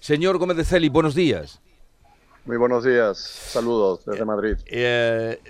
Señor 0.00 0.38
Gómez 0.38 0.56
de 0.56 0.64
Celi, 0.64 0.88
buenos 0.88 1.14
días. 1.14 1.60
Muy 2.44 2.56
buenos 2.56 2.84
días, 2.84 3.18
saludos 3.18 4.04
desde 4.06 4.24
Madrid. 4.24 4.56
Eh, 4.66 5.40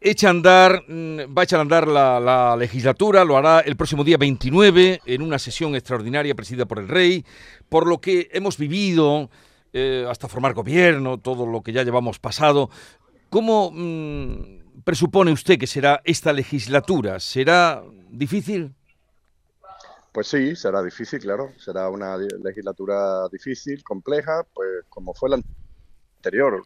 echa 0.00 0.28
andar, 0.28 0.84
mm, 0.86 1.34
va 1.36 1.42
a 1.42 1.44
echar 1.44 1.58
a 1.58 1.62
andar 1.62 1.88
la, 1.88 2.54
legislatura, 2.56 3.24
lo 3.24 3.36
hará 3.36 3.60
el 3.60 3.76
próximo 3.76 4.04
día 4.04 4.18
29 4.18 5.00
en 5.06 5.22
una 5.22 5.38
sesión 5.38 5.74
extraordinaria 5.74 6.34
presidida 6.34 6.66
por 6.66 6.78
el 6.80 6.88
rey, 6.88 7.24
por 7.68 7.86
lo 7.86 8.00
que 8.00 8.28
hemos 8.32 8.58
vivido 8.58 9.30
eh, 9.72 10.06
hasta 10.08 10.28
formar 10.28 10.52
gobierno, 10.52 11.18
todo 11.18 11.46
lo 11.46 11.62
que 11.62 11.72
ya 11.72 11.82
llevamos 11.82 12.18
pasado. 12.18 12.68
¿Cómo 13.30 13.70
mm, 13.72 14.82
presupone 14.84 15.32
usted 15.32 15.58
que 15.58 15.66
será 15.66 16.02
esta 16.04 16.32
legislatura? 16.32 17.20
¿Será 17.20 17.82
difícil? 18.10 18.74
Pues 20.18 20.26
sí, 20.26 20.56
será 20.56 20.82
difícil, 20.82 21.20
claro. 21.20 21.52
Será 21.58 21.88
una 21.88 22.16
legislatura 22.16 23.28
difícil, 23.28 23.84
compleja, 23.84 24.44
pues 24.52 24.84
como 24.88 25.14
fue 25.14 25.30
la 25.30 25.40
anterior. 26.16 26.60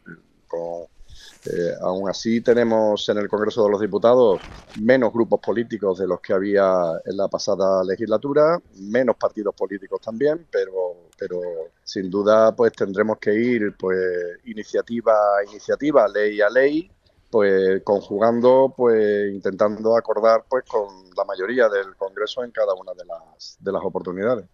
Eh, 1.45 1.73
aún 1.81 2.09
así 2.09 2.41
tenemos 2.41 3.07
en 3.09 3.19
el 3.19 3.29
Congreso 3.29 3.63
de 3.63 3.69
los 3.69 3.79
Diputados 3.79 4.41
menos 4.81 5.13
grupos 5.13 5.39
políticos 5.39 5.99
de 5.99 6.07
los 6.07 6.19
que 6.19 6.33
había 6.33 6.99
en 7.05 7.15
la 7.15 7.27
pasada 7.27 7.83
legislatura, 7.83 8.59
menos 8.79 9.17
partidos 9.17 9.53
políticos 9.53 10.01
también, 10.01 10.47
pero, 10.51 11.11
pero 11.15 11.39
sin 11.83 12.09
duda 12.09 12.55
pues 12.55 12.73
tendremos 12.73 13.19
que 13.19 13.35
ir 13.35 13.75
pues 13.77 13.99
iniciativa 14.45 15.13
a 15.13 15.43
iniciativa, 15.47 16.07
ley 16.07 16.41
a 16.41 16.49
ley, 16.49 16.89
pues 17.33 17.81
conjugando, 17.83 18.75
pues 18.77 19.33
intentando 19.33 19.97
acordar 19.97 20.43
pues 20.47 20.63
con 20.65 20.85
la 21.17 21.25
mayoría 21.25 21.67
del 21.67 21.95
Congreso 21.95 22.43
en 22.43 22.51
cada 22.51 22.75
una 22.75 22.91
de 22.93 23.03
las, 23.05 23.57
de 23.59 23.71
las 23.71 23.81
oportunidades. 23.83 24.45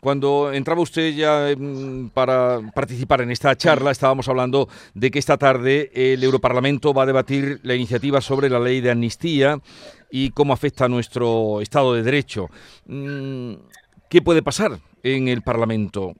Cuando 0.00 0.52
entraba 0.52 0.80
usted 0.80 1.14
ya 1.14 1.50
em, 1.50 2.10
para 2.10 2.60
participar 2.74 3.20
en 3.20 3.30
esta 3.30 3.54
charla, 3.54 3.92
estábamos 3.92 4.28
hablando 4.28 4.68
de 4.94 5.12
que 5.12 5.20
esta 5.20 5.38
tarde 5.38 5.92
el 5.94 6.24
Europarlamento 6.24 6.92
va 6.92 7.04
a 7.04 7.06
debatir 7.06 7.60
la 7.62 7.76
iniciativa 7.76 8.20
sobre 8.20 8.50
la 8.50 8.58
ley 8.58 8.80
de 8.80 8.90
amnistía 8.90 9.60
y 10.10 10.30
cómo 10.30 10.52
afecta 10.52 10.86
a 10.86 10.88
nuestro 10.88 11.60
Estado 11.60 11.94
de 11.94 12.02
Derecho. 12.02 12.48
Mm, 12.86 13.52
¿Qué 14.10 14.20
puede 14.20 14.42
pasar 14.42 14.80
en 15.04 15.28
el 15.28 15.42
Parlamento? 15.42 16.14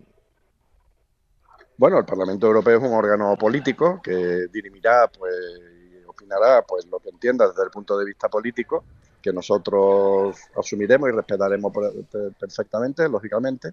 Bueno, 1.77 1.99
el 1.99 2.05
Parlamento 2.05 2.47
Europeo 2.47 2.79
es 2.79 2.85
un 2.85 2.95
órgano 2.95 3.37
político 3.37 4.01
que 4.03 4.47
dirimirá 4.53 5.09
pues, 5.09 5.35
y 5.93 6.05
opinará 6.07 6.63
pues, 6.63 6.87
lo 6.87 7.01
que 7.01 7.11
entienda 7.11 7.49
desde 7.49 7.65
el 7.65 7.71
punto 7.71 7.99
de 7.99 8.05
vista 8.05 8.29
político, 8.29 8.85
que 9.21 9.33
nosotros 9.33 10.37
asumiremos 10.57 11.09
y 11.09 11.13
respetaremos 11.13 11.73
perfectamente, 12.39 13.09
lógicamente, 13.09 13.71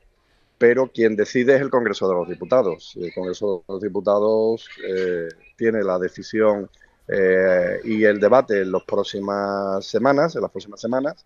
pero 0.58 0.88
quien 0.88 1.16
decide 1.16 1.56
es 1.56 1.62
el 1.62 1.70
Congreso 1.70 2.08
de 2.08 2.16
los 2.16 2.28
Diputados. 2.28 2.94
El 2.96 3.14
Congreso 3.14 3.64
de 3.68 3.74
los 3.74 3.82
Diputados 3.82 4.68
eh, 4.88 5.28
tiene 5.56 5.84
la 5.84 6.00
decisión 6.00 6.70
eh, 7.08 7.82
y 7.84 8.04
el 8.04 8.20
debate 8.20 8.62
en 8.62 8.72
las 8.72 8.84
próximas 8.84 9.86
semanas, 9.86 10.36
en 10.36 10.42
las 10.42 10.52
próximas 10.52 10.82
semanas, 10.82 11.26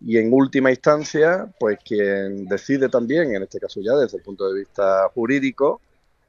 y 0.00 0.18
en 0.18 0.32
última 0.32 0.70
instancia, 0.70 1.52
pues 1.58 1.78
quien 1.84 2.46
decide 2.46 2.88
también, 2.88 3.34
en 3.34 3.42
este 3.44 3.60
caso 3.60 3.80
ya 3.80 3.94
desde 3.94 4.18
el 4.18 4.24
punto 4.24 4.48
de 4.48 4.60
vista 4.60 5.08
jurídico, 5.14 5.80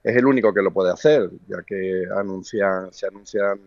es 0.08 0.16
el 0.16 0.26
único 0.26 0.54
que 0.54 0.62
lo 0.62 0.72
puede 0.72 0.92
hacer, 0.92 1.30
ya 1.48 1.58
que 1.66 2.04
anuncian, 2.16 2.94
se 2.94 3.08
anuncian 3.08 3.60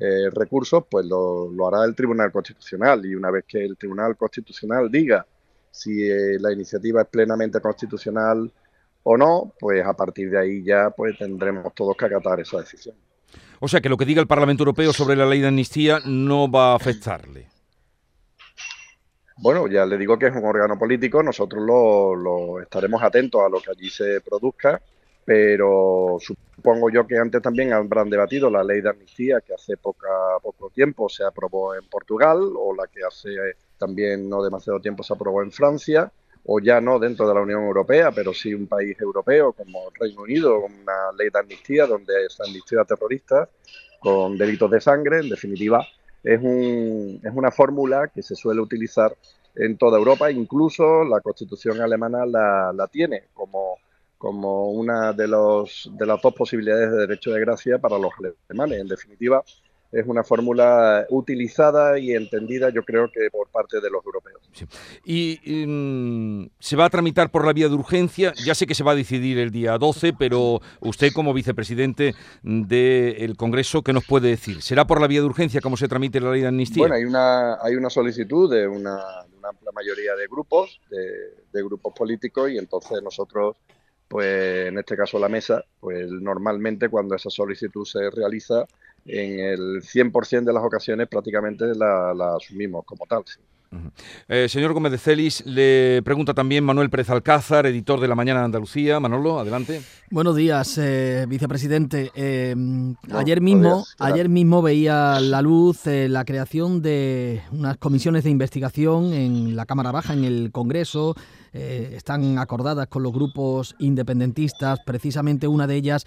eh, 0.00 0.28
recursos, 0.32 0.84
pues 0.90 1.06
lo, 1.06 1.50
hará 1.68 1.84
el 1.84 1.94
Tribunal 1.94 2.32
Constitucional 2.32 3.06
y 3.06 3.14
una 3.14 3.30
vez 3.30 3.44
que 3.46 3.64
el 3.64 3.76
Tribunal 3.76 4.16
Constitucional 4.16 4.90
diga 4.90 5.24
si 5.70 6.10
eh, 6.10 6.36
la 6.40 6.52
iniciativa 6.52 7.02
es 7.02 7.08
plenamente 7.08 7.60
constitucional 7.60 8.50
o 9.04 9.16
no, 9.16 9.52
pues 9.58 9.84
a 9.86 9.92
partir 9.92 10.30
de 10.30 10.38
ahí 10.38 10.64
ya 10.64 10.90
pues 10.90 11.16
tendremos 11.16 11.72
todos 11.74 11.96
que 11.96 12.06
acatar 12.06 12.40
esa 12.40 12.58
decisión. 12.58 12.96
O 13.60 13.68
sea 13.68 13.80
que 13.80 13.88
lo 13.88 13.96
que 13.96 14.04
diga 14.04 14.20
el 14.20 14.26
Parlamento 14.26 14.62
Europeo 14.62 14.92
sobre 14.92 15.14
la 15.14 15.26
ley 15.26 15.40
de 15.40 15.48
amnistía 15.48 16.00
no 16.04 16.50
va 16.50 16.72
a 16.72 16.76
afectarle. 16.76 17.48
Bueno, 19.36 19.68
ya 19.68 19.86
le 19.86 19.96
digo 19.96 20.18
que 20.18 20.26
es 20.26 20.34
un 20.34 20.44
órgano 20.44 20.76
político, 20.76 21.22
nosotros 21.22 21.62
lo, 21.64 22.16
lo 22.16 22.60
estaremos 22.60 23.02
atentos 23.02 23.42
a 23.44 23.48
lo 23.48 23.60
que 23.60 23.70
allí 23.70 23.90
se 23.90 24.20
produzca 24.20 24.80
pero 25.24 26.18
supongo 26.20 26.90
yo 26.90 27.06
que 27.06 27.18
antes 27.18 27.40
también 27.40 27.72
habrán 27.72 28.10
debatido 28.10 28.50
la 28.50 28.62
ley 28.62 28.80
de 28.80 28.90
amnistía 28.90 29.40
que 29.40 29.54
hace 29.54 29.76
poca, 29.76 30.08
poco 30.42 30.70
tiempo 30.70 31.08
se 31.08 31.24
aprobó 31.24 31.74
en 31.74 31.88
Portugal 31.88 32.38
o 32.56 32.74
la 32.74 32.86
que 32.86 33.00
hace 33.04 33.30
también 33.78 34.28
no 34.28 34.42
demasiado 34.42 34.80
tiempo 34.80 35.02
se 35.02 35.14
aprobó 35.14 35.42
en 35.42 35.52
Francia 35.52 36.12
o 36.46 36.60
ya 36.60 36.80
no 36.80 36.98
dentro 36.98 37.26
de 37.26 37.34
la 37.34 37.40
Unión 37.40 37.64
Europea, 37.64 38.12
pero 38.12 38.34
sí 38.34 38.52
un 38.52 38.66
país 38.66 39.00
europeo 39.00 39.52
como 39.52 39.88
el 39.88 39.94
Reino 39.98 40.22
Unido, 40.22 40.60
con 40.60 40.72
una 40.72 41.12
ley 41.16 41.30
de 41.30 41.38
amnistía 41.38 41.86
donde 41.86 42.12
se 42.28 42.42
amnistía 42.42 42.82
a 42.82 42.84
terroristas 42.84 43.48
con 43.98 44.36
delitos 44.36 44.70
de 44.70 44.82
sangre, 44.82 45.20
en 45.20 45.30
definitiva, 45.30 45.86
es, 46.22 46.38
un, 46.42 47.20
es 47.24 47.32
una 47.34 47.50
fórmula 47.50 48.08
que 48.08 48.22
se 48.22 48.34
suele 48.34 48.60
utilizar 48.60 49.16
en 49.54 49.78
toda 49.78 49.98
Europa, 49.98 50.30
incluso 50.30 51.04
la 51.04 51.20
Constitución 51.20 51.80
alemana 51.80 52.26
la, 52.26 52.72
la 52.74 52.86
tiene 52.88 53.24
como 53.32 53.78
como 54.18 54.70
una 54.70 55.12
de, 55.12 55.28
los, 55.28 55.90
de 55.92 56.06
las 56.06 56.20
dos 56.22 56.34
posibilidades 56.34 56.90
de 56.90 56.98
derecho 56.98 57.30
de 57.32 57.40
gracia 57.40 57.78
para 57.78 57.98
los 57.98 58.12
alemanes. 58.48 58.80
En 58.80 58.88
definitiva, 58.88 59.44
es 59.94 60.06
una 60.06 60.24
fórmula 60.24 61.06
utilizada 61.10 61.98
y 62.00 62.12
entendida, 62.12 62.68
yo 62.70 62.82
creo 62.82 63.10
que 63.12 63.28
por 63.30 63.48
parte 63.48 63.80
de 63.80 63.88
los 63.90 64.04
europeos. 64.04 64.40
Y 65.04 65.38
mm, 65.66 66.50
se 66.58 66.74
va 66.74 66.86
a 66.86 66.90
tramitar 66.90 67.30
por 67.30 67.46
la 67.46 67.52
vía 67.52 67.68
de 67.68 67.74
urgencia. 67.74 68.32
Ya 68.44 68.56
sé 68.56 68.66
que 68.66 68.74
se 68.74 68.82
va 68.82 68.92
a 68.92 68.96
decidir 68.96 69.38
el 69.38 69.52
día 69.52 69.78
12, 69.78 70.14
pero 70.18 70.60
usted 70.80 71.12
como 71.12 71.32
vicepresidente 71.32 72.14
del 72.42 73.36
Congreso, 73.36 73.82
¿qué 73.82 73.92
nos 73.92 74.04
puede 74.04 74.30
decir? 74.30 74.62
¿Será 74.62 74.84
por 74.84 75.00
la 75.00 75.06
vía 75.06 75.20
de 75.20 75.26
urgencia 75.26 75.60
como 75.60 75.76
se 75.76 75.86
tramite 75.86 76.20
la 76.20 76.32
ley 76.32 76.40
de 76.40 76.48
amnistía? 76.48 76.80
Bueno, 76.82 76.96
hay 76.96 77.04
una, 77.04 77.62
hay 77.62 77.76
una 77.76 77.88
solicitud 77.88 78.52
de 78.52 78.66
una, 78.66 78.98
amplia 79.44 79.70
mayoría 79.72 80.16
de 80.16 80.26
grupos, 80.26 80.80
de 80.90 81.62
grupos 81.62 81.92
políticos, 81.94 82.50
y 82.50 82.58
entonces 82.58 83.00
nosotros 83.02 83.56
pues 84.14 84.68
en 84.68 84.78
este 84.78 84.96
caso 84.96 85.18
la 85.18 85.28
mesa, 85.28 85.64
pues 85.80 86.08
normalmente 86.08 86.88
cuando 86.88 87.16
esa 87.16 87.30
solicitud 87.30 87.84
se 87.84 88.10
realiza, 88.10 88.64
en 89.04 89.40
el 89.40 89.82
100% 89.82 90.44
de 90.44 90.52
las 90.52 90.62
ocasiones 90.62 91.08
prácticamente 91.08 91.64
la, 91.74 92.36
asumimos 92.36 92.84
como 92.84 93.06
tal. 93.06 93.24
Eh, 94.28 94.48
señor 94.48 94.72
Gómez 94.72 94.92
de 94.92 94.98
Celis, 94.98 95.44
le 95.46 96.02
pregunta 96.02 96.34
también 96.34 96.64
Manuel 96.64 96.90
Pérez 96.90 97.10
Alcázar, 97.10 97.66
editor 97.66 98.00
de 98.00 98.08
La 98.08 98.14
Mañana 98.14 98.40
de 98.40 98.46
Andalucía. 98.46 99.00
Manolo, 99.00 99.38
adelante. 99.38 99.82
Buenos 100.10 100.36
días, 100.36 100.78
eh, 100.78 101.26
vicepresidente. 101.28 102.10
Eh, 102.14 102.54
ayer 103.12 103.40
mismo, 103.40 103.84
ayer 103.98 104.28
mismo 104.28 104.62
veía 104.62 105.18
la 105.20 105.42
luz 105.42 105.82
la 105.84 106.24
creación 106.24 106.82
de 106.82 107.42
unas 107.52 107.76
comisiones 107.78 108.24
de 108.24 108.30
investigación 108.30 109.12
en 109.12 109.56
la 109.56 109.66
Cámara 109.66 109.92
Baja, 109.92 110.12
en 110.12 110.24
el 110.24 110.50
Congreso. 110.52 111.14
están 111.52 112.38
acordadas 112.38 112.88
con 112.88 113.04
los 113.04 113.12
grupos 113.12 113.76
independentistas. 113.78 114.80
Precisamente 114.84 115.46
una 115.46 115.68
de 115.68 115.76
ellas 115.76 116.04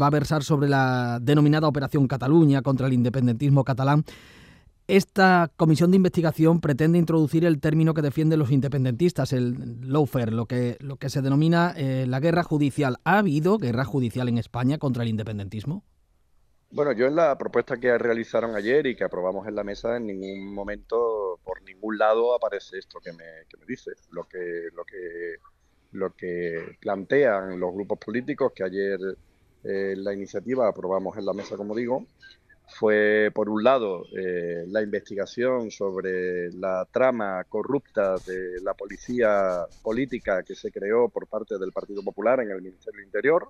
va 0.00 0.06
a 0.06 0.10
versar 0.10 0.44
sobre 0.44 0.68
la 0.68 1.18
denominada 1.20 1.66
Operación 1.66 2.06
Cataluña 2.06 2.62
contra 2.62 2.86
el 2.86 2.92
independentismo 2.92 3.64
catalán. 3.64 4.04
Esta 4.86 5.50
comisión 5.56 5.90
de 5.90 5.96
investigación 5.96 6.60
pretende 6.60 6.98
introducir 6.98 7.46
el 7.46 7.58
término 7.58 7.94
que 7.94 8.02
defienden 8.02 8.38
los 8.38 8.50
independentistas, 8.50 9.32
el 9.32 9.80
lawfare, 9.80 10.30
lo 10.30 10.44
que, 10.44 10.76
lo 10.80 10.96
que 10.96 11.08
se 11.08 11.22
denomina 11.22 11.72
eh, 11.74 12.04
la 12.06 12.20
guerra 12.20 12.42
judicial. 12.42 12.98
¿Ha 13.04 13.18
habido 13.18 13.56
guerra 13.56 13.86
judicial 13.86 14.28
en 14.28 14.36
España 14.36 14.76
contra 14.76 15.02
el 15.02 15.08
independentismo? 15.08 15.84
Bueno, 16.70 16.92
yo 16.92 17.06
en 17.06 17.16
la 17.16 17.38
propuesta 17.38 17.78
que 17.78 17.96
realizaron 17.96 18.56
ayer 18.56 18.86
y 18.86 18.94
que 18.94 19.04
aprobamos 19.04 19.48
en 19.48 19.54
la 19.54 19.64
mesa, 19.64 19.96
en 19.96 20.06
ningún 20.06 20.52
momento, 20.52 21.40
por 21.42 21.62
ningún 21.62 21.96
lado, 21.96 22.34
aparece 22.34 22.76
esto 22.76 23.00
que 23.00 23.12
me, 23.12 23.24
que 23.48 23.56
me 23.56 23.64
dice. 23.64 23.92
Lo 24.10 24.24
que, 24.24 24.68
lo, 24.74 24.84
que, 24.84 25.36
lo 25.92 26.14
que 26.14 26.76
plantean 26.78 27.58
los 27.58 27.72
grupos 27.72 27.98
políticos 27.98 28.52
que 28.54 28.64
ayer 28.64 28.98
eh, 29.62 29.94
la 29.96 30.12
iniciativa 30.12 30.68
aprobamos 30.68 31.16
en 31.16 31.24
la 31.24 31.32
mesa, 31.32 31.56
como 31.56 31.74
digo, 31.74 32.04
fue, 32.66 33.30
por 33.34 33.48
un 33.48 33.62
lado, 33.62 34.06
eh, 34.16 34.64
la 34.68 34.82
investigación 34.82 35.70
sobre 35.70 36.50
la 36.52 36.86
trama 36.90 37.44
corrupta 37.44 38.16
de 38.26 38.60
la 38.62 38.74
policía 38.74 39.66
política 39.82 40.42
que 40.42 40.54
se 40.54 40.72
creó 40.72 41.08
por 41.08 41.26
parte 41.26 41.58
del 41.58 41.72
Partido 41.72 42.02
Popular 42.02 42.40
en 42.40 42.50
el 42.50 42.62
Ministerio 42.62 42.98
del 42.98 43.06
Interior, 43.06 43.48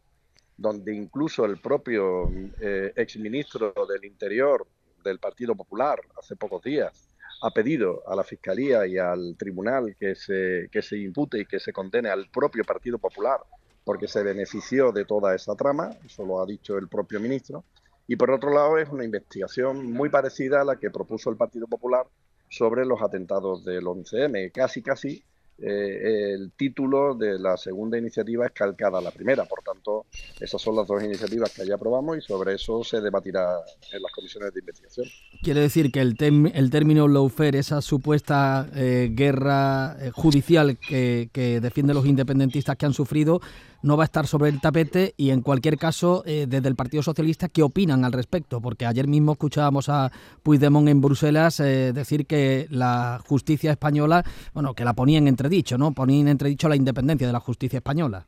donde 0.57 0.95
incluso 0.95 1.45
el 1.45 1.59
propio 1.59 2.31
eh, 2.61 2.93
exministro 2.97 3.73
del 3.89 4.05
Interior 4.05 4.67
del 5.03 5.19
Partido 5.19 5.55
Popular, 5.55 6.01
hace 6.19 6.37
pocos 6.37 6.63
días, 6.63 7.09
ha 7.43 7.51
pedido 7.51 8.03
a 8.07 8.17
la 8.17 8.25
Fiscalía 8.25 8.87
y 8.87 8.99
al 8.99 9.37
Tribunal 9.37 9.97
que 9.99 10.15
se, 10.15 10.69
que 10.71 10.83
se 10.83 10.97
impute 10.99 11.41
y 11.41 11.47
que 11.47 11.61
se 11.61 11.73
condene 11.73 12.09
al 12.09 12.29
propio 12.31 12.65
Partido 12.65 12.99
Popular 12.99 13.41
porque 13.85 14.09
se 14.09 14.23
benefició 14.23 14.93
de 14.93 15.05
toda 15.05 15.35
esa 15.35 15.55
trama, 15.55 15.91
eso 16.05 16.25
lo 16.25 16.43
ha 16.43 16.47
dicho 16.47 16.79
el 16.79 16.89
propio 16.89 17.21
ministro, 17.21 17.65
y 18.07 18.17
por 18.17 18.31
otro 18.31 18.53
lado 18.53 18.79
es 18.79 18.89
una 18.89 19.05
investigación 19.05 19.93
muy 19.93 20.09
parecida 20.09 20.61
a 20.61 20.65
la 20.65 20.77
que 20.77 20.91
propuso 20.91 21.31
el 21.31 21.37
Partido 21.37 21.67
Popular 21.67 22.07
sobre 22.49 22.85
los 22.85 23.03
atentados 23.03 23.65
del 23.65 23.85
11M, 23.85 24.53
casi 24.53 24.83
casi 24.83 25.23
eh, 25.57 26.33
el 26.35 26.51
título 26.57 27.15
de 27.15 27.39
la 27.39 27.57
segunda 27.57 27.97
iniciativa 27.97 28.45
es 28.45 28.53
calcada 28.53 28.99
a 28.99 29.01
la 29.01 29.13
primera. 29.13 29.45
Por 29.45 29.63
tanto, 29.63 30.07
esas 30.41 30.61
son 30.61 30.75
las 30.77 30.87
dos 30.87 31.03
iniciativas 31.03 31.55
que 31.55 31.67
ya 31.67 31.77
aprobamos 31.77 32.19
y 32.19 32.21
sobre 32.21 32.55
eso 32.55 32.83
se 32.83 33.01
debatirá 33.01 33.61
en 33.93 34.03
las 34.03 34.13
comisiones 34.13 34.53
de 34.53 34.61
investigación. 34.61 35.07
Quiere 35.43 35.61
decir 35.61 35.93
que 35.93 36.01
el, 36.01 36.17
el 36.55 36.71
término 36.71 37.07
lawfare, 37.07 37.59
esa 37.59 37.81
supuesta 37.83 38.69
eh, 38.75 39.11
guerra 39.13 39.97
eh, 40.01 40.11
judicial 40.11 40.77
que, 40.77 41.29
que 41.33 41.61
defienden 41.61 41.95
los 41.95 42.07
independentistas 42.07 42.77
que 42.77 42.87
han 42.87 42.95
sufrido, 42.95 43.41
no 43.85 43.97
va 43.97 44.05
a 44.05 44.07
estar 44.07 44.27
sobre 44.27 44.49
el 44.49 44.61
tapete 44.61 45.15
y 45.17 45.31
en 45.31 45.43
cualquier 45.43 45.77
caso, 45.77 46.23
desde 46.25 46.69
el 46.69 46.75
Partido 46.75 47.03
Socialista, 47.03 47.49
¿qué 47.49 47.63
opinan 47.63 48.05
al 48.05 48.13
respecto? 48.13 48.61
Porque 48.61 48.87
ayer 48.87 49.07
mismo 49.07 49.33
escuchábamos 49.33 49.89
a 49.91 50.11
Puigdemont 50.43 50.89
en 50.89 51.01
Bruselas 51.03 51.59
decir 51.59 52.27
que 52.27 52.67
la 52.71 53.21
justicia 53.27 53.71
española, 53.71 54.25
bueno, 54.55 54.75
que 54.75 54.85
la 54.85 54.95
ponían 54.95 55.29
entre 55.29 55.49
dicho, 55.49 55.77
¿no? 55.77 55.93
Ponía 55.93 56.21
en 56.21 56.29
entredicho 56.29 56.69
la 56.69 56.77
independencia 56.77 57.27
de 57.27 57.33
la 57.33 57.41
justicia 57.41 57.77
española. 57.77 58.27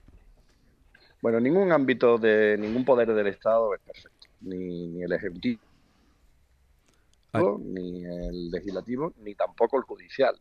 Bueno, 1.22 1.40
ningún 1.40 1.72
ámbito 1.72 2.18
de 2.18 2.58
ningún 2.58 2.84
poder 2.84 3.12
del 3.12 3.26
Estado 3.28 3.74
es 3.74 3.80
perfecto, 3.80 4.28
ni, 4.42 5.02
el 5.02 5.12
ejecutivo, 5.12 5.60
ni 7.64 8.04
el 8.04 8.50
legislativo, 8.50 9.14
ni 9.22 9.34
tampoco 9.34 9.78
el 9.78 9.84
judicial. 9.84 10.38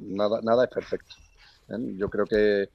Nada, 0.00 0.40
nada 0.42 0.64
es 0.64 0.70
perfecto. 0.70 1.16
¿Eh? 1.68 1.94
Yo 1.96 2.08
creo 2.08 2.24
que, 2.24 2.68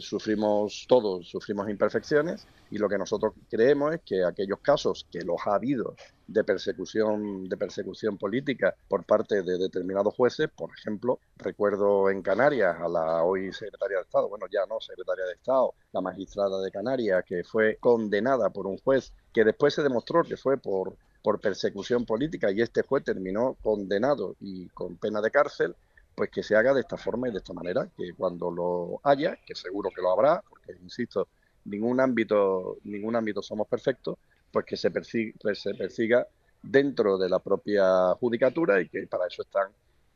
sufrimos 0.00 0.86
todos, 0.88 1.28
sufrimos 1.28 1.68
imperfecciones 1.68 2.46
y 2.70 2.78
lo 2.78 2.88
que 2.88 2.98
nosotros 2.98 3.34
creemos 3.50 3.94
es 3.94 4.00
que 4.04 4.24
aquellos 4.24 4.58
casos 4.60 5.06
que 5.10 5.22
los 5.22 5.36
ha 5.46 5.54
habido 5.54 5.94
de 6.26 6.44
persecución, 6.44 7.48
de 7.48 7.56
persecución 7.56 8.16
política 8.18 8.74
por 8.88 9.04
parte 9.04 9.42
de 9.42 9.58
determinados 9.58 10.14
jueces, 10.14 10.48
por 10.54 10.70
ejemplo, 10.76 11.18
recuerdo 11.36 12.10
en 12.10 12.22
Canarias 12.22 12.76
a 12.80 12.88
la 12.88 13.22
hoy 13.24 13.52
secretaria 13.52 13.98
de 13.98 14.04
Estado, 14.04 14.28
bueno 14.28 14.46
ya 14.50 14.66
no 14.66 14.80
secretaria 14.80 15.24
de 15.26 15.34
Estado, 15.34 15.74
la 15.92 16.00
magistrada 16.00 16.60
de 16.60 16.70
Canarias 16.70 17.24
que 17.26 17.44
fue 17.44 17.76
condenada 17.80 18.50
por 18.50 18.66
un 18.66 18.78
juez 18.78 19.12
que 19.32 19.44
después 19.44 19.74
se 19.74 19.82
demostró 19.82 20.22
que 20.22 20.36
fue 20.36 20.56
por 20.56 20.96
por 21.22 21.40
persecución 21.40 22.04
política 22.04 22.50
y 22.52 22.60
este 22.60 22.82
juez 22.82 23.02
terminó 23.02 23.56
condenado 23.62 24.36
y 24.40 24.68
con 24.68 24.96
pena 24.96 25.22
de 25.22 25.30
cárcel 25.30 25.74
pues 26.14 26.30
que 26.30 26.42
se 26.42 26.56
haga 26.56 26.72
de 26.72 26.80
esta 26.80 26.96
forma 26.96 27.28
y 27.28 27.32
de 27.32 27.38
esta 27.38 27.52
manera, 27.52 27.88
que 27.96 28.12
cuando 28.14 28.50
lo 28.50 29.00
haya, 29.02 29.36
que 29.44 29.54
seguro 29.54 29.90
que 29.94 30.02
lo 30.02 30.10
habrá, 30.10 30.42
porque 30.48 30.72
insisto, 30.82 31.28
ningún 31.64 32.00
ámbito, 32.00 32.78
ningún 32.84 33.16
ámbito 33.16 33.42
somos 33.42 33.66
perfectos, 33.68 34.18
pues 34.50 34.64
que 34.64 34.76
se 34.76 34.90
persiga, 34.90 35.32
pues 35.40 35.60
se 35.60 35.74
persiga 35.74 36.26
dentro 36.62 37.18
de 37.18 37.28
la 37.28 37.40
propia 37.40 38.14
judicatura 38.20 38.80
y 38.80 38.88
que 38.88 39.06
para 39.06 39.26
eso 39.26 39.42
están 39.42 39.68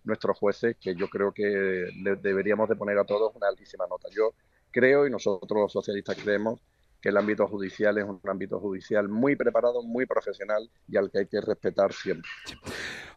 nuestros 0.05 0.39
jueces, 0.39 0.77
que 0.81 0.95
yo 0.95 1.09
creo 1.09 1.33
que 1.33 1.89
deberíamos 2.23 2.69
de 2.69 2.77
poner 2.77 2.99
a 2.99 3.05
todos 3.05 3.35
una 3.35 3.49
altísima 3.49 3.87
nota. 3.87 4.09
Yo 4.11 4.33
creo 4.71 5.07
y 5.07 5.11
nosotros 5.11 5.61
los 5.61 5.73
socialistas 5.73 6.17
creemos 6.23 6.61
que 7.01 7.11
el 7.11 7.17
ámbito 7.17 7.47
judicial 7.47 7.99
es 7.99 8.05
un 8.05 8.21
ámbito 8.25 8.59
judicial 8.59 9.09
muy 9.09 9.37
preparado, 9.37 9.83
muy 9.83 10.07
profesional 10.07 10.69
y 10.89 10.97
al 10.97 11.11
que 11.11 11.21
hay 11.21 11.27
que 11.27 11.41
respetar 11.41 11.93
siempre. 11.93 12.31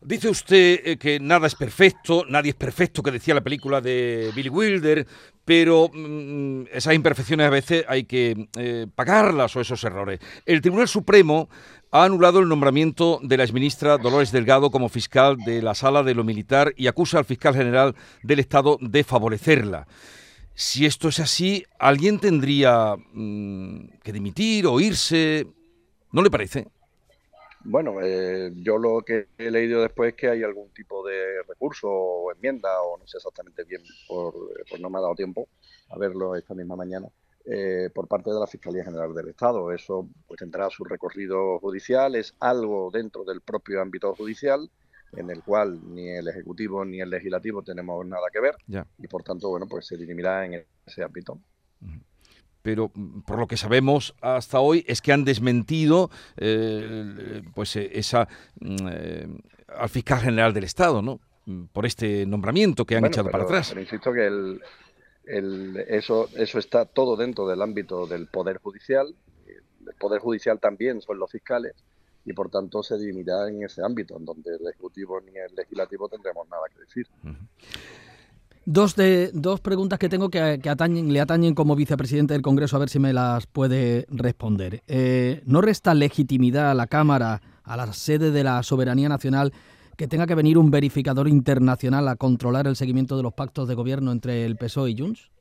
Dice 0.02 0.30
usted 0.30 0.82
eh, 0.84 0.98
que 0.98 1.20
nada 1.20 1.48
es 1.48 1.56
perfecto, 1.56 2.26
nadie 2.28 2.52
es 2.52 2.56
perfecto, 2.56 3.02
que 3.02 3.12
decía 3.12 3.34
la 3.34 3.42
película 3.42 3.82
de 3.82 4.32
Billy 4.36 4.50
Wilder, 4.50 5.08
pero 5.46 5.90
mm, 5.92 6.64
esas 6.72 6.94
imperfecciones 6.94 7.48
a 7.48 7.52
veces 7.52 7.86
hay 7.88 8.04
que 8.04 8.48
eh, 8.58 8.88
pagarlas 8.94 9.56
o 9.56 9.62
esos 9.62 9.84
errores. 9.84 10.20
El 10.46 10.62
Tribunal 10.62 10.88
Supremo 10.88 11.50
ha 11.92 12.06
anulado 12.06 12.40
el 12.40 12.48
nombramiento 12.48 13.20
de 13.22 13.38
la 13.38 13.44
exministra 13.44 13.98
Dolores 13.98 14.32
Delgado 14.32 14.72
como 14.72 14.90
fiscal 14.90 15.38
de 15.38 15.62
la 15.62 15.76
Sala 15.76 16.04
de 16.04 16.16
lo 16.16 16.24
Militar 16.24 16.74
y 16.78 16.88
acusa 16.88 17.18
al 17.18 17.26
fiscal 17.26 17.54
general 17.54 17.96
del 18.24 18.40
Estado 18.40 18.78
de 18.80 19.04
favorecerla. 19.04 19.88
Si 20.62 20.86
esto 20.86 21.08
es 21.08 21.20
así, 21.20 21.66
alguien 21.80 22.20
tendría 22.20 22.96
mm, 22.96 23.98
que 24.04 24.14
dimitir 24.14 24.68
o 24.68 24.80
irse. 24.80 25.48
¿No 26.12 26.22
le 26.22 26.30
parece? 26.30 26.68
Bueno, 27.64 27.96
eh, 28.00 28.52
yo 28.58 28.78
lo 28.78 29.02
que 29.02 29.30
he 29.40 29.50
leído 29.50 29.82
después 29.82 30.12
es 30.12 30.16
que 30.16 30.30
hay 30.30 30.44
algún 30.44 30.70
tipo 30.70 31.04
de 31.04 31.42
recurso 31.48 31.90
o 31.90 32.32
enmienda, 32.32 32.80
o 32.84 33.00
no 33.00 33.08
sé 33.08 33.18
exactamente 33.18 33.64
bien, 33.64 33.82
por, 34.08 34.36
no 34.80 34.90
me 34.92 35.00
ha 35.00 35.02
dado 35.02 35.16
tiempo 35.16 35.48
a 35.90 35.98
verlo 35.98 36.36
esta 36.36 36.54
misma 36.54 36.76
mañana, 36.76 37.08
eh, 37.44 37.90
por 37.92 38.08
parte 38.08 38.30
de 38.30 38.40
la 38.40 38.46
Fiscalía 38.46 38.84
General 38.84 39.16
del 39.16 39.30
Estado. 39.30 39.72
Eso 39.72 40.08
pues 40.28 40.38
tendrá 40.38 40.70
su 40.70 40.84
recorrido 40.84 41.58
judicial, 41.58 42.14
es 42.14 42.36
algo 42.40 42.92
dentro 42.94 43.24
del 43.24 43.42
propio 43.42 43.82
ámbito 43.82 44.14
judicial 44.14 44.70
en 45.14 45.30
el 45.30 45.44
cual 45.44 45.80
ni 45.94 46.10
el 46.10 46.28
Ejecutivo 46.28 46.86
ni 46.86 47.02
el 47.02 47.10
Legislativo 47.10 47.62
tenemos 47.62 48.06
nada 48.06 48.28
que 48.32 48.40
ver 48.40 48.56
y 48.98 49.08
por 49.08 49.24
tanto, 49.24 49.50
bueno, 49.50 49.68
pues 49.68 49.88
se 49.88 49.98
dirimirá 49.98 50.46
en 50.46 50.66
ese 50.86 51.04
ámbito. 51.04 51.40
Pero 52.62 52.92
mm, 52.94 53.22
por 53.22 53.40
lo 53.40 53.48
que 53.48 53.58
sabemos 53.58 54.16
hasta 54.22 54.60
hoy 54.60 54.86
es 54.88 55.02
que 55.02 55.12
han 55.12 55.26
desmentido 55.26 56.10
eh, 56.38 57.42
pues 57.54 57.76
eh, 57.76 57.90
esa 57.94 58.28
mm, 58.60 58.88
eh, 58.92 59.28
al 59.68 59.90
fiscal 59.90 60.20
general 60.20 60.54
del 60.54 60.66
Estado, 60.66 61.02
¿no? 61.02 61.20
Mm, 61.46 61.66
por 61.66 61.86
este 61.86 62.26
nombramiento 62.26 62.86
que 62.86 62.96
han 62.96 63.06
echado 63.06 63.30
para 63.30 63.44
atrás. 63.44 63.70
Pero 63.70 63.82
insisto 63.82 64.14
que 64.14 64.28
el, 64.28 64.62
eso, 65.88 66.30
eso 66.36 66.60
está 66.60 66.86
todo 66.86 67.16
dentro 67.16 67.48
del 67.48 67.62
ámbito 67.62 68.06
del 68.06 68.28
Poder 68.28 68.58
Judicial. 68.58 69.16
El 69.48 69.96
Poder 69.96 70.20
Judicial 70.20 70.60
también 70.60 71.02
son 71.02 71.18
los 71.18 71.32
fiscales 71.32 71.74
y 72.26 72.34
por 72.34 72.50
tanto 72.50 72.84
se 72.84 72.98
dirimirá 72.98 73.50
en 73.50 73.64
ese 73.64 73.84
ámbito, 73.84 74.18
en 74.18 74.26
donde 74.26 74.56
el 74.56 74.68
Ejecutivo 74.68 75.20
ni 75.22 75.38
el 75.38 75.56
Legislativo 75.56 76.08
tendremos 76.08 76.48
nada 76.50 76.64
que 76.74 76.82
decir. 76.82 77.08
Dos, 78.66 78.96
de, 78.96 79.32
dos 79.34 79.60
preguntas 79.60 79.98
que 79.98 80.08
tengo 80.08 80.30
que, 80.30 80.60
le 80.60 81.20
atañen 81.20 81.56
como 81.56 81.76
vicepresidente 81.76 82.34
del 82.34 82.44
Congreso, 82.44 82.76
a 82.76 82.80
ver 82.80 82.90
si 82.90 83.00
me 83.00 83.12
las 83.12 83.48
puede 83.48 84.06
responder. 84.10 84.84
Eh, 84.88 85.42
¿No 85.46 85.62
resta 85.62 85.96
legitimidad 85.96 86.70
a 86.70 86.76
la 86.76 86.86
Cámara, 86.86 87.42
a 87.64 87.76
la 87.76 87.92
sede 87.92 88.30
de 88.30 88.44
la 88.44 88.62
soberanía 88.62 89.10
nacional, 89.10 89.52
que 89.98 90.08
tenga 90.08 90.28
que 90.28 90.36
venir 90.36 90.60
un 90.60 90.70
verificador 90.70 91.28
internacional 91.28 92.08
a 92.08 92.16
controlar 92.16 92.68
el 92.68 92.76
seguimiento 92.76 93.18
de 93.18 93.24
los 93.24 93.34
pactos 93.34 93.68
de 93.68 93.76
gobierno 93.76 94.12
entre 94.12 94.46
el 94.46 94.58
PSOE 94.58 94.92
y 94.92 94.98
Junts? 94.98 95.32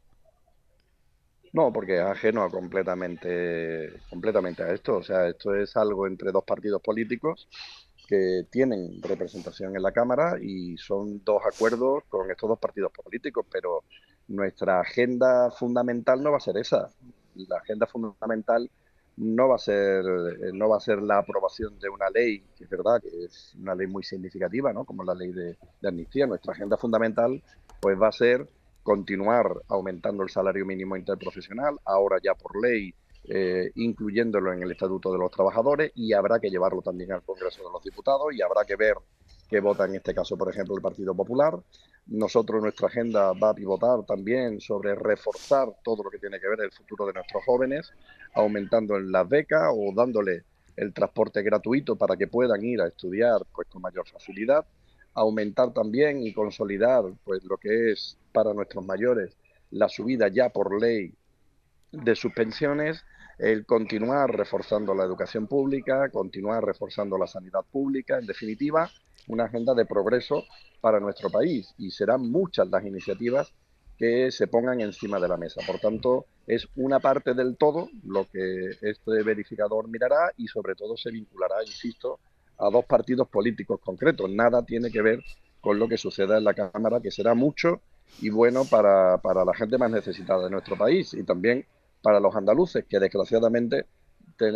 No, 1.52 1.73
porque 1.73 1.97
es 1.97 2.02
ajeno 2.02 2.43
a 2.43 2.50
completamente, 2.50 4.00
completamente 4.08 4.62
a 4.62 4.73
esto. 4.73 4.99
O 4.99 5.02
sea, 5.02 5.29
esto 5.29 5.55
es 5.55 5.76
algo 5.76 6.06
entre 6.06 6.31
dos 6.31 6.44
partidos 6.44 6.81
políticos 6.81 7.49
que 8.08 8.47
tienen 8.50 9.02
representación 9.02 9.76
en 9.76 9.82
la 9.82 9.93
Cámara 9.93 10.37
y 10.41 10.76
son 10.76 11.23
dos 11.25 11.43
acuerdos 11.47 12.05
con 12.08 12.31
estos 12.31 12.49
dos 12.49 12.58
partidos 12.58 12.93
políticos, 12.93 13.47
pero 13.50 13.85
nuestra 14.29 14.81
agenda 14.81 15.50
fundamental 15.50 16.23
no 16.23 16.31
va 16.32 16.38
a 16.38 16.41
ser 16.41 16.56
esa. 16.56 16.88
La 17.35 17.58
agenda 17.58 17.87
fundamental 17.87 18.70
no 19.17 19.49
va 19.49 19.56
a 19.56 19.58
ser 19.58 20.05
no 20.54 20.69
va 20.69 20.76
a 20.76 20.80
ser 20.80 21.02
la 21.02 21.19
aprobación 21.19 21.78
de 21.78 21.88
una 21.88 22.09
ley, 22.11 22.45
que 22.57 22.64
es 22.64 22.71
verdad 22.71 23.00
que 23.02 23.25
es 23.25 23.54
una 23.61 23.75
ley 23.75 23.87
muy 23.87 24.02
significativa, 24.02 24.73
¿no? 24.73 24.85
como 24.85 25.04
la 25.04 25.14
ley 25.14 25.33
de, 25.33 25.57
de 25.80 25.88
amnistía. 25.88 26.26
Nuestra 26.26 26.52
agenda 26.52 26.76
fundamental 26.76 27.42
pues 27.80 28.00
va 28.00 28.09
a 28.09 28.12
ser 28.12 28.49
continuar 28.83 29.53
aumentando 29.69 30.23
el 30.23 30.31
salario 30.31 30.65
mínimo 30.67 30.97
interprofesional, 30.97 31.79
ahora 31.85 32.19
ya 32.23 32.35
por 32.35 32.61
ley 32.61 32.95
eh, 33.25 33.71
incluyéndolo 33.75 34.53
en 34.53 34.63
el 34.63 34.73
Estatuto 34.73 35.13
de 35.13 35.19
los 35.19 35.31
Trabajadores 35.31 35.93
y 35.95 36.13
habrá 36.15 36.41
que 36.41 36.51
llevarlo 36.51 36.81
también 36.81 37.13
al 37.13 37.23
Congreso 37.23 37.63
de 37.63 37.71
los 37.71 37.83
Diputados 37.83 38.29
y 38.33 38.41
habrá 38.41 38.65
que 38.65 38.77
ver 38.77 38.95
qué 39.49 39.61
vota 39.61 39.85
en 39.85 39.97
este 39.97 40.15
caso, 40.15 40.37
por 40.37 40.51
ejemplo, 40.51 40.75
el 40.75 40.83
Partido 40.83 41.15
Popular. 41.15 41.59
Nosotros, 42.07 42.63
nuestra 42.63 42.89
agenda 42.89 43.33
va 43.33 43.51
a 43.51 43.55
pivotar 43.55 44.05
también 44.07 44.61
sobre 44.61 44.95
reforzar 44.95 45.69
todo 45.85 46.03
lo 46.03 46.11
que 46.11 46.19
tiene 46.19 46.41
que 46.41 46.49
ver 46.49 46.61
el 46.63 46.73
futuro 46.73 47.07
de 47.07 47.13
nuestros 47.13 47.45
jóvenes, 47.45 47.93
aumentando 48.35 48.97
en 48.97 49.13
las 49.13 49.29
becas 49.29 49.71
o 49.73 49.93
dándole 49.95 50.45
el 50.77 50.95
transporte 50.95 51.43
gratuito 51.43 51.97
para 51.97 52.17
que 52.17 52.27
puedan 52.27 52.65
ir 52.65 52.81
a 52.81 52.89
estudiar 52.89 53.43
pues, 53.53 53.69
con 53.69 53.83
mayor 53.83 54.09
facilidad, 54.09 54.65
aumentar 55.14 55.73
también 55.73 56.23
y 56.23 56.33
consolidar 56.33 57.05
pues, 57.25 57.45
lo 57.45 57.57
que 57.57 57.93
es 57.93 58.17
para 58.33 58.55
nuestros 58.55 58.85
mayores 58.85 59.37
la 59.71 59.88
subida 59.88 60.29
ya 60.29 60.49
por 60.50 60.81
ley 60.81 61.14
de 61.93 62.17
sus 62.17 62.33
pensiones, 62.33 63.05
el 63.38 63.64
continuar 63.64 64.37
reforzando 64.37 64.95
la 64.95 65.05
educación 65.05 65.47
pública, 65.47 66.11
continuar 66.11 66.64
reforzando 66.64 67.17
la 67.17 67.26
sanidad 67.26 67.64
pública, 67.71 68.19
en 68.19 68.26
definitiva, 68.26 68.90
una 69.29 69.45
agenda 69.45 69.75
de 69.75 69.87
progreso 69.87 70.45
para 70.81 71.00
nuestro 71.00 71.31
país 71.31 71.75
y 71.79 71.90
serán 71.90 72.31
muchas 72.31 72.69
las 72.69 72.85
iniciativas 72.85 73.52
que 73.97 74.31
se 74.31 74.47
pongan 74.47 74.81
encima 74.81 75.21
de 75.21 75.29
la 75.29 75.37
mesa. 75.37 75.61
Por 75.67 75.79
tanto, 75.79 76.26
es 76.47 76.67
una 76.76 77.00
parte 77.00 77.35
del 77.35 77.57
todo 77.57 77.88
lo 78.05 78.25
que 78.25 78.71
este 78.81 79.23
verificador 79.23 79.88
mirará 79.88 80.33
y 80.37 80.49
sobre 80.49 80.75
todo 80.75 80.97
se 80.97 81.11
vinculará, 81.11 81.62
insisto, 81.64 82.19
a 82.61 82.71
dos 82.71 82.85
partidos 82.85 83.29
políticos 83.29 83.81
concretos. 83.83 84.31
Nada 84.31 84.64
tiene 84.64 84.90
que 84.90 85.02
ver 85.02 85.21
con 85.61 85.79
lo 85.79 85.88
que 85.88 85.99
suceda 85.99 86.38
en 86.38 86.45
la 86.45 86.55
Cámara, 86.55 87.00
que 87.00 87.11
será 87.11 87.35
mucho 87.35 87.81
y 88.21 88.31
bueno 88.31 88.64
para, 88.64 89.19
para 89.19 89.45
la 89.45 89.55
gente 89.55 89.79
más 89.79 89.90
necesitada 89.90 90.45
de 90.45 90.50
nuestro 90.50 90.76
país 90.76 91.14
y 91.14 91.23
también 91.23 91.64
para 92.02 92.21
los 92.21 92.35
andaluces, 92.35 92.85
que 92.88 92.99
desgraciadamente 92.99 93.87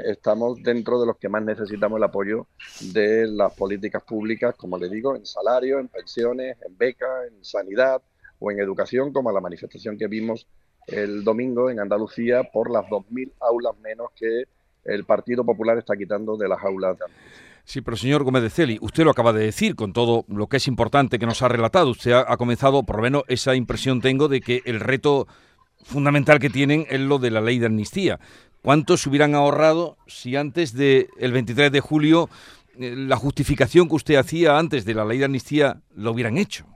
estamos 0.06 0.62
dentro 0.62 0.98
de 1.00 1.06
los 1.06 1.18
que 1.18 1.28
más 1.28 1.42
necesitamos 1.42 1.98
el 1.98 2.04
apoyo 2.04 2.46
de 2.92 3.26
las 3.26 3.52
políticas 3.54 4.02
públicas, 4.02 4.54
como 4.56 4.78
le 4.78 4.88
digo, 4.88 5.14
en 5.14 5.26
salario, 5.26 5.78
en 5.78 5.88
pensiones, 5.88 6.56
en 6.66 6.76
becas, 6.76 7.28
en 7.28 7.44
sanidad 7.44 8.00
o 8.38 8.50
en 8.50 8.60
educación, 8.60 9.12
como 9.12 9.30
la 9.30 9.40
manifestación 9.40 9.98
que 9.98 10.06
vimos 10.06 10.46
el 10.86 11.24
domingo 11.24 11.70
en 11.70 11.80
Andalucía 11.80 12.44
por 12.44 12.70
las 12.70 12.84
2.000 12.86 13.32
aulas 13.40 13.78
menos 13.78 14.10
que 14.16 14.44
el 14.84 15.04
Partido 15.04 15.44
Popular 15.44 15.78
está 15.78 15.96
quitando 15.96 16.36
de 16.36 16.48
las 16.48 16.62
aulas 16.62 16.98
de 16.98 17.04
Andalucía. 17.04 17.53
Sí, 17.64 17.80
pero 17.80 17.96
señor 17.96 18.24
Gómez 18.24 18.42
de 18.42 18.50
Celi, 18.50 18.78
usted 18.82 19.04
lo 19.04 19.10
acaba 19.10 19.32
de 19.32 19.44
decir 19.44 19.74
con 19.74 19.94
todo 19.94 20.26
lo 20.28 20.48
que 20.48 20.58
es 20.58 20.68
importante 20.68 21.18
que 21.18 21.26
nos 21.26 21.40
ha 21.42 21.48
relatado. 21.48 21.90
Usted 21.90 22.12
ha, 22.12 22.36
comenzado, 22.36 22.82
por 22.82 22.96
lo 22.96 23.02
menos 23.02 23.24
esa 23.26 23.54
impresión 23.54 24.02
tengo 24.02 24.28
de 24.28 24.42
que 24.42 24.62
el 24.66 24.80
reto 24.80 25.26
fundamental 25.82 26.38
que 26.38 26.50
tienen 26.50 26.86
es 26.90 27.00
lo 27.00 27.18
de 27.18 27.30
la 27.30 27.40
ley 27.40 27.58
de 27.58 27.66
amnistía. 27.66 28.20
¿Cuántos 28.62 29.02
se 29.02 29.08
hubieran 29.08 29.34
ahorrado 29.34 29.96
si 30.06 30.36
antes 30.36 30.74
del 30.74 31.08
23 31.18 31.72
de 31.72 31.80
julio 31.80 32.28
eh, 32.78 32.94
la 32.96 33.16
justificación 33.16 33.88
que 33.88 33.94
usted 33.94 34.16
hacía 34.16 34.58
antes 34.58 34.84
de 34.84 34.94
la 34.94 35.04
ley 35.04 35.18
de 35.18 35.24
amnistía 35.24 35.80
lo 35.94 36.12
hubieran 36.12 36.36
hecho? 36.36 36.66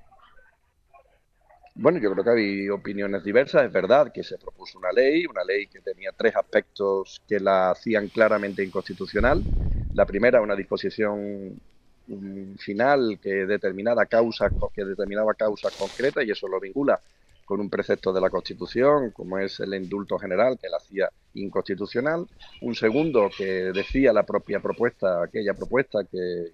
Bueno, 1.75 1.99
yo 2.01 2.11
creo 2.13 2.25
que 2.25 2.31
hay 2.31 2.69
opiniones 2.71 3.23
diversas. 3.23 3.65
Es 3.65 3.73
verdad 3.73 4.11
que 4.13 4.25
se 4.25 4.39
propuso 4.39 4.79
una 4.79 4.91
ley, 4.91 5.27
una 5.27 5.45
ley 5.45 5.67
que 5.67 5.81
tenía 5.81 6.11
tres 6.17 6.35
aspectos 6.35 7.23
que 7.29 7.39
la 7.39 7.71
hacían 7.71 8.09
claramente 8.09 8.65
inconstitucional. 8.65 9.45
La 9.99 10.07
primera, 10.07 10.41
una 10.41 10.55
disposición 10.55 11.61
mm, 12.07 12.55
final 12.55 13.19
que 13.21 13.47
determinaba 13.47 14.07
causas, 14.07 14.53
que 14.73 14.85
determinaba 14.85 15.35
causas 15.35 15.75
concretas 15.75 16.25
y 16.25 16.31
eso 16.31 16.47
lo 16.47 16.61
vincula 16.61 17.01
con 17.45 17.59
un 17.59 17.69
precepto 17.69 18.13
de 18.13 18.21
la 18.21 18.31
Constitución, 18.31 19.11
como 19.11 19.41
es 19.41 19.59
el 19.59 19.75
indulto 19.75 20.17
general, 20.17 20.57
que 20.57 20.69
la 20.69 20.77
hacía 20.77 21.11
inconstitucional. 21.35 22.29
Un 22.61 22.77
segundo, 22.77 23.29
que 23.37 23.73
decía 23.73 24.13
la 24.13 24.23
propia 24.23 24.61
propuesta, 24.61 25.25
aquella 25.25 25.55
propuesta, 25.55 26.05
que, 26.05 26.53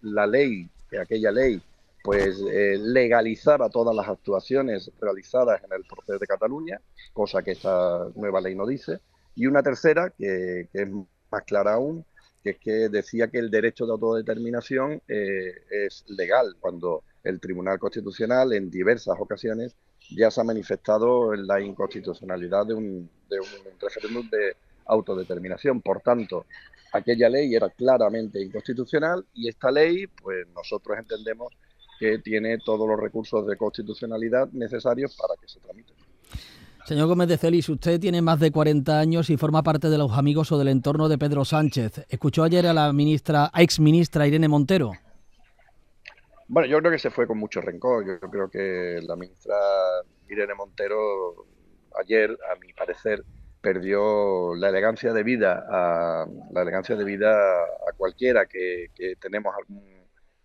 la 0.00 0.26
ley, 0.26 0.68
que 0.90 0.98
aquella 0.98 1.30
ley 1.30 1.62
pues 2.02 2.42
eh, 2.50 2.76
legalizar 2.76 3.62
a 3.62 3.70
todas 3.70 3.94
las 3.94 4.08
actuaciones 4.08 4.90
realizadas 5.00 5.62
en 5.62 5.72
el 5.72 5.84
proceso 5.84 6.18
de 6.18 6.26
Cataluña, 6.26 6.80
cosa 7.12 7.40
que 7.44 7.52
esta 7.52 8.08
nueva 8.16 8.40
ley 8.40 8.56
no 8.56 8.66
dice, 8.66 8.98
y 9.36 9.46
una 9.46 9.62
tercera, 9.62 10.10
que, 10.10 10.68
es 10.72 10.88
más 11.30 11.44
clara 11.44 11.74
aún, 11.74 12.04
que 12.42 12.50
es 12.50 12.58
que 12.58 12.88
decía 12.88 13.28
que 13.28 13.38
el 13.38 13.50
derecho 13.50 13.86
de 13.86 13.92
autodeterminación 13.92 15.00
eh, 15.08 15.54
es 15.70 16.04
legal, 16.08 16.56
cuando 16.60 17.04
el 17.22 17.40
Tribunal 17.40 17.78
Constitucional 17.78 18.52
en 18.52 18.70
diversas 18.70 19.16
ocasiones 19.18 19.76
ya 20.10 20.30
se 20.30 20.40
ha 20.40 20.44
manifestado 20.44 21.32
en 21.34 21.46
la 21.46 21.60
inconstitucionalidad 21.60 22.66
de 22.66 22.74
un, 22.74 23.10
de 23.30 23.38
un 23.38 23.80
referéndum 23.80 24.28
de 24.28 24.56
autodeterminación. 24.86 25.80
Por 25.80 26.00
tanto, 26.00 26.46
aquella 26.92 27.28
ley 27.28 27.54
era 27.54 27.70
claramente 27.70 28.40
inconstitucional 28.40 29.24
y 29.34 29.48
esta 29.48 29.70
ley, 29.70 30.06
pues 30.06 30.46
nosotros 30.48 30.98
entendemos 30.98 31.52
que 31.98 32.18
tiene 32.18 32.58
todos 32.58 32.88
los 32.88 32.98
recursos 32.98 33.46
de 33.46 33.56
constitucionalidad 33.56 34.48
necesarios 34.52 35.16
para 35.16 35.40
que 35.40 35.48
se 35.48 35.60
tramite. 35.60 35.92
Señor 36.84 37.06
Gómez 37.06 37.28
de 37.28 37.38
Celis, 37.38 37.68
usted 37.68 38.00
tiene 38.00 38.22
más 38.22 38.40
de 38.40 38.50
40 38.50 38.98
años 38.98 39.30
y 39.30 39.36
forma 39.36 39.62
parte 39.62 39.88
de 39.88 39.98
los 39.98 40.18
amigos 40.18 40.50
o 40.50 40.58
del 40.58 40.66
entorno 40.66 41.08
de 41.08 41.16
Pedro 41.16 41.44
Sánchez. 41.44 42.06
¿Escuchó 42.08 42.42
ayer 42.42 42.66
a 42.66 42.72
la 42.72 42.92
ministra, 42.92 43.52
ex 43.54 43.78
ministra 43.78 44.26
Irene 44.26 44.48
Montero? 44.48 44.90
Bueno, 46.48 46.68
yo 46.68 46.80
creo 46.80 46.90
que 46.90 46.98
se 46.98 47.10
fue 47.10 47.28
con 47.28 47.38
mucho 47.38 47.60
rencor. 47.60 48.04
Yo 48.04 48.28
creo 48.28 48.50
que 48.50 49.00
la 49.06 49.14
ministra 49.14 49.54
Irene 50.28 50.54
Montero 50.54 51.46
ayer, 52.00 52.36
a 52.52 52.58
mi 52.58 52.72
parecer, 52.72 53.22
perdió 53.60 54.56
la 54.56 54.68
elegancia 54.68 55.12
de 55.12 55.22
vida 55.22 55.64
a 55.70 56.26
la 56.50 56.62
elegancia 56.62 56.96
de 56.96 57.04
vida 57.04 57.30
a 57.30 57.92
cualquiera 57.96 58.46
que, 58.46 58.88
que 58.92 59.14
tenemos 59.16 59.54
algún 59.56 59.84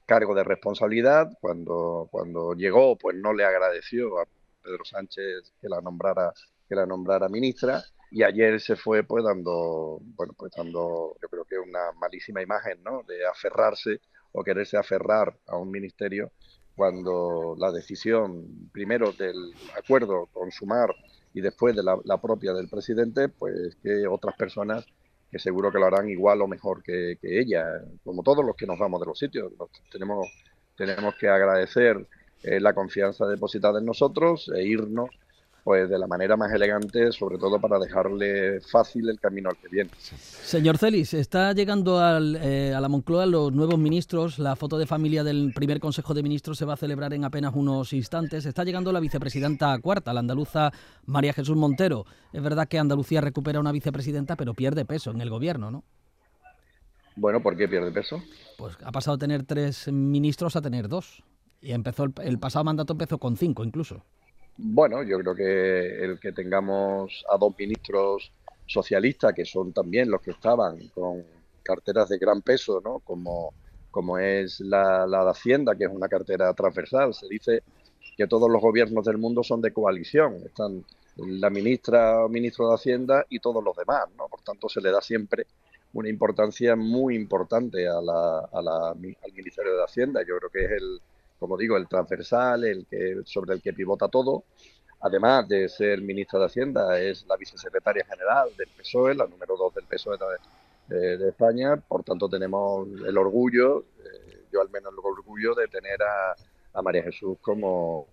cargo 0.05 0.35
de 0.35 0.43
responsabilidad. 0.43 1.31
Cuando, 1.41 2.07
cuando 2.11 2.53
llegó, 2.53 2.95
pues 2.95 3.17
no 3.17 3.33
le 3.33 3.43
agradeció 3.43 4.19
a 4.19 4.27
Pedro 4.67 4.83
Sánchez 4.83 5.53
que 5.61 5.69
la 5.69 5.79
nombrara, 5.79 6.33
que 6.67 6.75
la 6.75 6.85
nombrara 6.85 7.29
ministra. 7.29 7.81
Y 8.11 8.23
ayer 8.23 8.59
se 8.59 8.75
fue 8.75 9.03
pues 9.03 9.23
dando, 9.23 9.99
bueno, 10.15 10.33
pues 10.37 10.51
dando, 10.55 11.15
yo 11.21 11.29
creo 11.29 11.45
que 11.45 11.57
una 11.57 11.91
malísima 11.99 12.41
imagen, 12.41 12.83
¿no? 12.83 13.03
De 13.03 13.25
aferrarse 13.25 14.01
o 14.31 14.43
quererse 14.43 14.77
aferrar 14.77 15.37
a 15.47 15.57
un 15.57 15.71
ministerio 15.71 16.31
cuando 16.75 17.55
la 17.57 17.71
decisión, 17.71 18.69
primero 18.71 19.11
del 19.11 19.35
acuerdo 19.75 20.27
con 20.31 20.51
Sumar 20.51 20.93
y 21.33 21.41
después 21.41 21.75
de 21.75 21.83
la, 21.83 22.21
propia 22.21 22.53
del 22.53 22.69
presidente, 22.69 23.29
pues 23.29 23.75
que 23.81 24.07
otras 24.07 24.35
personas 24.35 24.85
que 25.31 25.39
seguro 25.39 25.71
que 25.71 25.79
lo 25.79 25.87
harán 25.87 26.07
igual 26.07 26.41
o 26.41 26.47
mejor 26.47 26.83
que, 26.83 27.17
ella, 27.21 27.65
como 28.03 28.23
todos 28.23 28.45
los 28.45 28.55
que 28.55 28.67
nos 28.67 28.79
vamos 28.79 29.01
de 29.01 29.07
los 29.07 29.19
sitios. 29.19 29.51
tenemos, 29.91 30.27
tenemos 30.77 31.15
que 31.15 31.27
agradecer 31.27 32.07
eh, 32.43 32.59
la 32.59 32.73
confianza 32.73 33.25
depositada 33.27 33.79
en 33.79 33.85
nosotros 33.85 34.51
e 34.55 34.63
irnos 34.63 35.09
pues 35.67 35.89
de 35.89 35.99
la 35.99 36.07
manera 36.07 36.37
más 36.37 36.49
elegante, 36.53 37.11
sobre 37.11 37.37
todo 37.37 37.59
para 37.59 37.77
dejarle 37.77 38.61
fácil 38.61 39.09
el 39.09 39.19
camino 39.19 39.49
al 39.49 39.57
que 39.57 39.67
viene. 39.67 39.89
Señor 39.99 40.77
Celis, 40.77 41.13
está 41.13 41.51
llegando 41.51 41.99
eh, 42.41 42.73
a 42.73 42.79
la 42.79 42.87
Moncloa 42.87 43.25
los 43.25 43.51
nuevos 43.51 43.77
ministros. 43.77 44.39
La 44.39 44.55
foto 44.55 44.77
de 44.77 44.87
familia 44.87 45.25
del 45.25 45.51
primer 45.53 45.81
Consejo 45.81 46.13
de 46.13 46.23
Ministros 46.23 46.57
se 46.57 46.63
va 46.63 46.75
a 46.75 46.77
celebrar 46.77 47.13
en 47.13 47.25
apenas 47.25 47.53
unos 47.53 47.91
instantes. 47.91 48.45
Está 48.45 48.63
llegando 48.63 48.93
la 48.93 49.01
vicepresidenta 49.01 49.77
cuarta, 49.79 50.13
la 50.13 50.21
andaluza 50.21 50.71
María 51.05 51.33
Jesús 51.33 51.57
Montero. 51.57 52.05
Es 52.31 52.41
verdad 52.41 52.69
que 52.69 52.79
Andalucía 52.79 53.19
recupera 53.19 53.59
una 53.59 53.73
vicepresidenta, 53.73 54.37
pero 54.37 54.53
pierde 54.53 54.85
peso 54.85 55.11
en 55.11 55.19
el 55.19 55.29
gobierno, 55.29 55.69
¿no? 55.69 55.83
Bueno, 57.17 57.41
¿por 57.41 57.57
qué 57.57 57.67
pierde 57.67 57.91
peso? 57.91 58.23
Pues 58.57 58.77
ha 58.85 58.93
pasado 58.93 59.17
de 59.17 59.21
tener 59.21 59.43
tres 59.43 59.89
ministros 59.91 60.55
a 60.55 60.61
tener 60.61 60.87
dos. 60.87 61.25
Y 61.61 61.71
empezó 61.71 62.05
el 62.23 62.39
pasado 62.39 62.65
mandato 62.65 62.93
empezó 62.93 63.17
con 63.17 63.35
cinco 63.35 63.63
incluso. 63.63 64.03
Bueno, 64.57 65.03
yo 65.03 65.19
creo 65.19 65.35
que 65.35 66.03
el 66.03 66.19
que 66.19 66.31
tengamos 66.31 67.23
a 67.31 67.37
dos 67.37 67.53
ministros 67.57 68.31
socialistas, 68.65 69.33
que 69.33 69.45
son 69.45 69.71
también 69.71 70.09
los 70.09 70.21
que 70.21 70.31
estaban 70.31 70.79
con 70.95 71.23
carteras 71.61 72.09
de 72.09 72.17
gran 72.17 72.41
peso, 72.41 72.81
¿no? 72.83 72.99
como, 72.99 73.53
como 73.91 74.17
es 74.17 74.59
la, 74.59 75.05
la 75.05 75.23
de 75.23 75.29
Hacienda, 75.29 75.75
que 75.75 75.83
es 75.83 75.91
una 75.91 76.07
cartera 76.07 76.53
transversal. 76.53 77.13
Se 77.13 77.27
dice 77.27 77.61
que 78.17 78.25
todos 78.25 78.49
los 78.49 78.61
gobiernos 78.61 79.05
del 79.05 79.19
mundo 79.19 79.43
son 79.43 79.61
de 79.61 79.71
coalición. 79.71 80.37
Están 80.43 80.83
la 81.17 81.51
ministra 81.51 82.25
o 82.25 82.29
ministro 82.29 82.67
de 82.69 82.75
Hacienda 82.75 83.25
y 83.29 83.39
todos 83.39 83.63
los 83.63 83.75
demás. 83.77 84.05
¿no? 84.17 84.27
Por 84.27 84.41
tanto, 84.41 84.69
se 84.69 84.81
le 84.81 84.91
da 84.91 85.01
siempre 85.01 85.45
una 85.93 86.09
importancia 86.09 86.75
muy 86.75 87.15
importante 87.15 87.87
a 87.87 87.99
a 87.99 88.01
la, 88.01 88.89
al 88.89 89.33
Ministerio 89.35 89.77
de 89.77 89.83
Hacienda. 89.83 90.21
Yo 90.27 90.37
creo 90.37 90.49
que 90.49 90.65
es 90.65 90.81
el, 90.81 90.99
como 91.39 91.57
digo, 91.57 91.77
el 91.77 91.87
transversal, 91.87 92.65
el 92.65 92.85
que 92.85 93.21
sobre 93.25 93.55
el 93.55 93.61
que 93.61 93.73
pivota 93.73 94.07
todo. 94.07 94.45
Además 94.99 95.47
de 95.47 95.69
ser 95.69 96.01
ministra 96.01 96.39
de 96.39 96.45
Hacienda, 96.45 96.99
es 96.99 97.25
la 97.27 97.37
vicesecretaria 97.37 98.03
general 98.05 98.49
del 98.57 98.69
PSOE, 98.69 99.13
la 99.13 99.27
número 99.27 99.55
dos 99.55 99.73
del 99.75 99.85
PSOE 99.85 100.17
de, 100.87 101.29
España. 101.29 101.77
Por 101.77 102.03
tanto, 102.03 102.27
tenemos 102.27 102.87
el 103.05 103.17
orgullo, 103.17 103.81
eh, 103.81 104.45
yo 104.51 104.61
al 104.61 104.69
menos 104.69 104.93
el 104.93 104.99
orgullo 104.99 105.53
de 105.53 105.67
tener 105.67 106.01
a, 106.01 106.35
a 106.73 106.81
María 106.81 107.03
Jesús 107.03 107.37
como, 107.41 108.07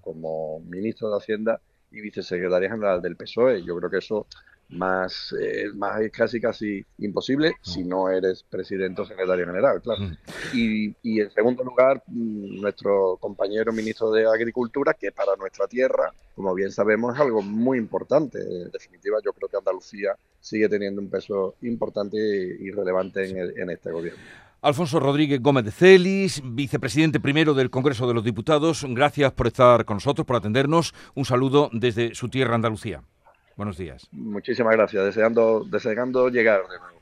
como 0.00 0.60
ministra 0.60 1.08
de 1.08 1.16
Hacienda 1.16 1.60
y 1.90 2.00
vicesecretaria 2.00 2.70
general 2.70 3.02
del 3.02 3.16
PSOE. 3.16 3.64
Yo 3.64 3.76
creo 3.76 3.90
que 3.90 3.98
eso 3.98 4.26
más, 4.68 5.34
eh, 5.40 5.66
más 5.74 6.00
es 6.00 6.10
casi 6.10 6.40
casi 6.40 6.84
imposible 6.98 7.54
si 7.62 7.84
mm. 7.84 7.88
no 7.88 8.10
eres 8.10 8.42
presidente 8.42 9.02
o 9.02 9.06
secretario 9.06 9.46
general, 9.46 9.80
claro. 9.80 10.02
Mm. 10.02 10.16
Y, 10.54 10.94
y, 11.02 11.20
en 11.20 11.30
segundo 11.30 11.62
lugar, 11.62 12.02
mm, 12.06 12.60
nuestro 12.60 13.16
compañero 13.18 13.72
ministro 13.72 14.10
de 14.10 14.26
Agricultura, 14.26 14.94
que 14.94 15.12
para 15.12 15.36
nuestra 15.36 15.66
tierra, 15.66 16.12
como 16.34 16.54
bien 16.54 16.72
sabemos, 16.72 17.14
es 17.14 17.20
algo 17.20 17.42
muy 17.42 17.78
importante. 17.78 18.38
En 18.40 18.70
definitiva, 18.70 19.18
yo 19.24 19.32
creo 19.32 19.48
que 19.48 19.56
Andalucía 19.56 20.16
sigue 20.40 20.68
teniendo 20.68 21.00
un 21.00 21.10
peso 21.10 21.54
importante 21.62 22.16
y 22.16 22.70
relevante 22.70 23.28
en, 23.28 23.58
en 23.58 23.70
este 23.70 23.90
gobierno. 23.90 24.20
Alfonso 24.62 24.98
Rodríguez 24.98 25.40
Gómez 25.40 25.64
de 25.64 25.70
Celis, 25.70 26.42
vicepresidente 26.44 27.20
primero 27.20 27.54
del 27.54 27.70
Congreso 27.70 28.08
de 28.08 28.14
los 28.14 28.24
Diputados, 28.24 28.84
gracias 28.88 29.32
por 29.32 29.46
estar 29.46 29.84
con 29.84 29.98
nosotros, 29.98 30.26
por 30.26 30.36
atendernos. 30.36 30.92
Un 31.14 31.24
saludo 31.24 31.70
desde 31.72 32.14
su 32.14 32.28
tierra, 32.28 32.56
Andalucía. 32.56 33.02
Buenos 33.56 33.78
días. 33.78 34.06
Muchísimas 34.12 34.74
gracias. 34.74 35.04
Deseando, 35.04 35.64
deseando 35.64 36.28
llegar 36.28 36.62
de 36.68 36.78
nuevo. 36.78 36.95